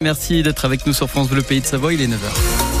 [0.00, 2.77] Merci d'être avec nous sur France Bleu Pays de Savoie, il est 9h.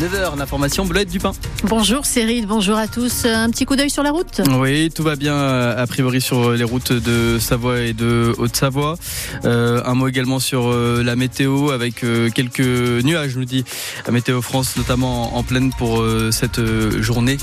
[0.00, 1.32] 9h, l'information Bleuette du Pain.
[1.64, 3.26] Bonjour Cyril, bonjour à tous.
[3.26, 4.40] Un petit coup d'œil sur la route?
[4.58, 8.96] Oui, tout va bien a priori sur les routes de Savoie et de Haute-Savoie.
[9.44, 13.62] Euh, un mot également sur euh, la météo avec euh, quelques nuages, nous dit
[14.06, 16.60] la Météo France, notamment en pleine pour cette
[17.02, 17.36] journée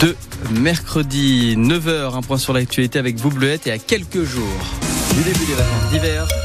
[0.00, 0.14] de
[0.52, 2.16] mercredi 9h.
[2.16, 4.87] Un point sur l'actualité avec vous Bleuette et à quelques jours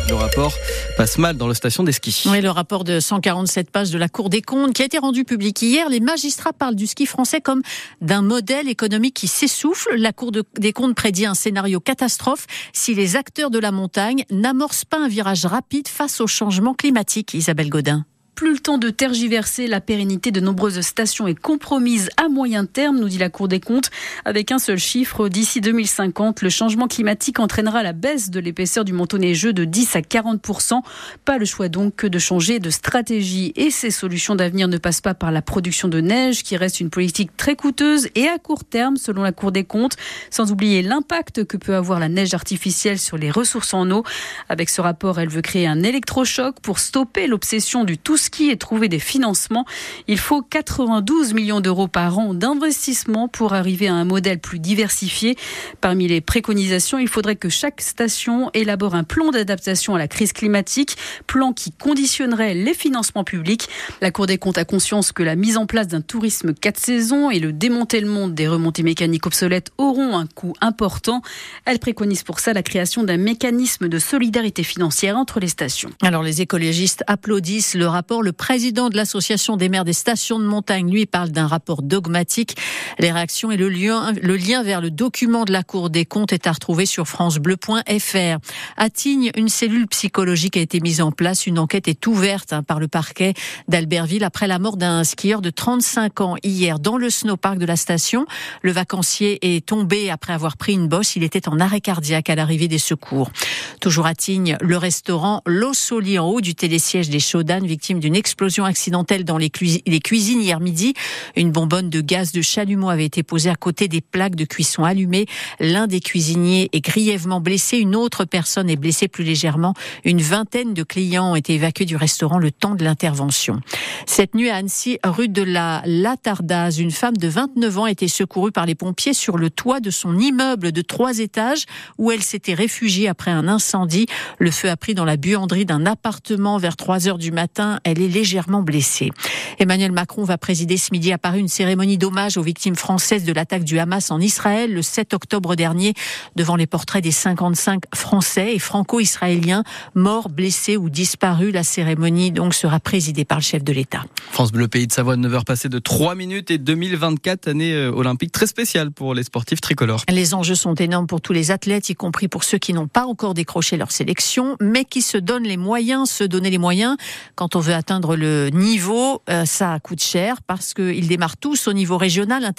[0.09, 0.53] Le rapport
[0.97, 2.23] passe mal dans la station des skis.
[2.29, 5.25] Oui, le rapport de 147 pages de la Cour des comptes qui a été rendu
[5.25, 5.89] public hier.
[5.89, 7.61] Les magistrats parlent du ski français comme
[8.01, 9.95] d'un modèle économique qui s'essouffle.
[9.95, 14.85] La Cour des comptes prédit un scénario catastrophe si les acteurs de la montagne n'amorcent
[14.85, 17.33] pas un virage rapide face au changement climatique.
[17.33, 18.05] Isabelle Godin
[18.35, 19.67] plus le temps de tergiverser.
[19.67, 23.59] La pérennité de nombreuses stations est compromise à moyen terme, nous dit la Cour des
[23.59, 23.91] comptes.
[24.25, 28.93] Avec un seul chiffre, d'ici 2050, le changement climatique entraînera la baisse de l'épaisseur du
[28.93, 30.81] manteau neigeux de 10 à 40%
[31.25, 33.53] Pas le choix donc que de changer de stratégie.
[33.55, 36.89] Et ces solutions d'avenir ne passent pas par la production de neige, qui reste une
[36.89, 39.95] politique très coûteuse et à court terme, selon la Cour des comptes,
[40.29, 44.03] sans oublier l'impact que peut avoir la neige artificielle sur les ressources en eau.
[44.49, 48.57] Avec ce rapport, elle veut créer un électrochoc pour stopper l'obsession du tout ski et
[48.57, 49.65] trouver des financements.
[50.07, 55.35] Il faut 92 millions d'euros par an d'investissement pour arriver à un modèle plus diversifié.
[55.81, 60.33] Parmi les préconisations, il faudrait que chaque station élabore un plan d'adaptation à la crise
[60.33, 63.67] climatique, plan qui conditionnerait les financements publics.
[64.01, 67.29] La Cour des comptes a conscience que la mise en place d'un tourisme quatre saisons
[67.29, 71.21] et le démantèlement des remontées mécaniques obsolètes auront un coût important.
[71.65, 75.89] Elle préconise pour ça la création d'un mécanisme de solidarité financière entre les stations.
[76.01, 80.45] Alors les écologistes applaudissent le rapport le président de l'association des maires des stations de
[80.45, 82.55] montagne, lui, parle d'un rapport dogmatique.
[82.99, 86.51] Les réactions et le lien, vers le document de la Cour des comptes est à
[86.51, 88.37] retrouver sur francebleu.fr.
[88.77, 91.47] À Tignes, une cellule psychologique a été mise en place.
[91.47, 93.33] Une enquête est ouverte hein, par le parquet
[93.67, 97.75] d'Albertville après la mort d'un skieur de 35 ans hier dans le snowpark de la
[97.75, 98.25] station.
[98.61, 101.15] Le vacancier est tombé après avoir pris une bosse.
[101.15, 103.31] Il était en arrêt cardiaque à l'arrivée des secours.
[103.79, 108.65] Toujours à Tignes, le restaurant L'Ossoli en haut du télésiège des Chaudanes, victime d'une explosion
[108.65, 110.93] accidentelle dans les, cuisines hier midi.
[111.37, 114.83] Une bonbonne de gaz de chalumeau avait été posée à côté des plaques de cuisson
[114.83, 115.25] allumées.
[115.61, 117.77] L'un des cuisiniers est grièvement blessé.
[117.77, 119.73] Une autre personne est blessée plus légèrement.
[120.03, 123.61] Une vingtaine de clients ont été évacués du restaurant le temps de l'intervention.
[124.05, 128.09] Cette nuit à Annecy, rue de la Latardaz, une femme de 29 ans a été
[128.09, 131.63] secourue par les pompiers sur le toit de son immeuble de trois étages
[131.97, 134.07] où elle s'était réfugiée après un incendie.
[134.39, 137.79] Le feu a pris dans la buanderie d'un appartement vers 3 heures du matin.
[138.01, 139.11] Est légèrement blessée.
[139.59, 143.33] Emmanuel Macron va présider ce midi à Paris une cérémonie d'hommage aux victimes françaises de
[143.33, 145.93] l'attaque du Hamas en Israël le 7 octobre dernier
[146.35, 149.63] devant les portraits des 55 Français et franco-israéliens
[149.95, 151.53] morts, blessés ou disparus.
[151.53, 154.03] La cérémonie donc sera présidée par le chef de l'État.
[154.31, 158.47] France Bleu Pays de Savoie, 9h passées de 3 minutes et 2024 année olympique très
[158.47, 160.03] spéciale pour les sportifs tricolores.
[160.09, 163.05] Les enjeux sont énormes pour tous les athlètes, y compris pour ceux qui n'ont pas
[163.05, 166.97] encore décroché leur sélection, mais qui se donnent les moyens, se donner les moyens
[167.35, 169.21] quand on veut atteindre le niveau.
[169.29, 172.49] Euh, ça coûte cher parce qu'ils démarrent tous au niveau régional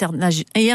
[0.53, 0.71] et,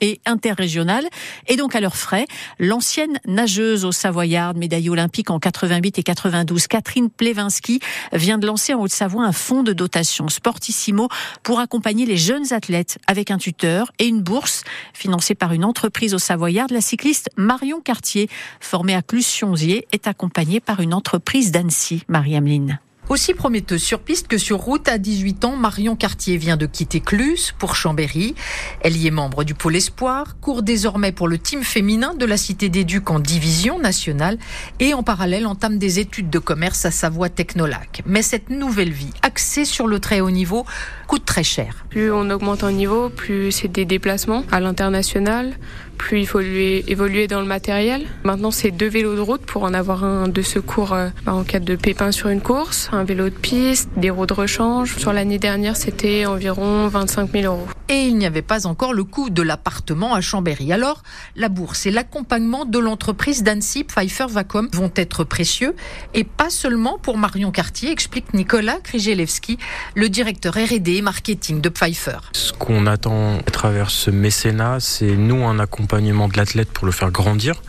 [0.00, 1.04] et interrégional
[1.48, 2.26] et donc à leurs frais.
[2.60, 7.80] L'ancienne nageuse au Savoyard, médaille olympique en 88 et 92, Catherine Plevinski,
[8.12, 11.08] vient de lancer en Haute-Savoie un fonds de dotation Sportissimo
[11.42, 14.62] pour accompagner les jeunes athlètes avec un tuteur et une bourse
[14.94, 16.68] financée par une entreprise au Savoyard.
[16.70, 18.28] La cycliste Marion Cartier,
[18.60, 22.78] formée à Clus-Sionzier, est accompagnée par une entreprise d'Annecy, Marie-Ameline.
[23.10, 27.00] Aussi prometteuse sur piste que sur route, à 18 ans, Marion Cartier vient de quitter
[27.00, 28.36] Clus pour Chambéry.
[28.82, 32.36] Elle y est membre du Pôle Espoir, court désormais pour le team féminin de la
[32.36, 34.38] Cité des Ducs en division nationale
[34.78, 38.02] et en parallèle entame des études de commerce à Savoie Technolac.
[38.06, 40.64] Mais cette nouvelle vie, axée sur le très haut niveau,
[41.08, 41.84] coûte très cher.
[41.90, 45.58] Plus on augmente en niveau, plus c'est des déplacements à l'international,
[46.00, 48.06] plus il faut lui évoluer dans le matériel.
[48.24, 51.60] Maintenant, c'est deux vélos de route pour en avoir un de secours euh, en cas
[51.60, 54.96] de pépin sur une course, un vélo de piste, des roues de rechange.
[54.96, 57.68] Sur l'année dernière, c'était environ 25 000 euros.
[57.92, 60.72] Et il n'y avait pas encore le coût de l'appartement à Chambéry.
[60.72, 61.02] Alors,
[61.34, 65.74] la bourse et l'accompagnement de l'entreprise d'Annecy Pfeiffer Vacom vont être précieux
[66.14, 69.58] et pas seulement pour Marion Cartier, explique Nicolas Krijelewski,
[69.96, 72.18] le directeur R&D et marketing de Pfeiffer.
[72.32, 76.92] Ce qu'on attend à travers ce mécénat, c'est nous un accompagnement de l'athlète pour le
[76.92, 77.60] faire grandir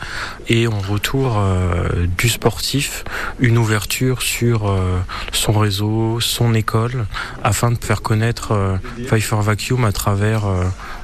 [0.47, 3.05] et en retour euh, du sportif,
[3.39, 4.99] une ouverture sur euh,
[5.31, 7.07] son réseau, son école,
[7.43, 8.77] afin de faire connaître euh,
[9.07, 10.63] Pfeiffer Vacuum à travers travers euh,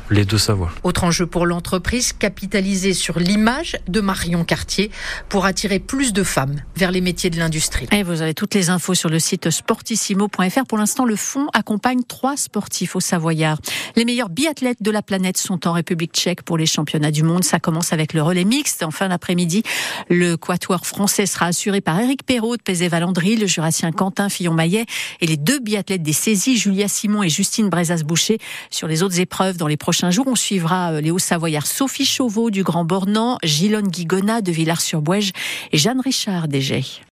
[0.09, 0.73] les deux savoirs.
[0.83, 4.91] Autre enjeu pour l'entreprise, capitaliser sur l'image de Marion Cartier
[5.29, 7.87] pour attirer plus de femmes vers les métiers de l'industrie.
[7.91, 10.65] Et vous avez toutes les infos sur le site sportissimo.fr.
[10.67, 13.59] Pour l'instant, le fonds accompagne trois sportifs au Savoyard.
[13.95, 17.43] Les meilleurs biathlètes de la planète sont en République tchèque pour les championnats du monde.
[17.43, 18.83] Ça commence avec le relais mixte.
[18.83, 19.63] En fin d'après-midi,
[20.09, 24.85] le quatuor français sera assuré par Eric Perrault de Pézé-Valandry, le jurassien Quentin Fillon-Maillet
[25.21, 28.37] et les deux biathlètes des saisies, Julia Simon et Justine Brezas-Boucher.
[28.69, 32.51] Sur les autres épreuves, dans les prochains jours, on suivra euh, les Hauts-Savoyards Sophie Chauveau
[32.51, 35.31] du Grand Bornand, Gilonne Guigona de Villars-sur-Bouège
[35.71, 36.85] et Jeanne Richard d'Égée.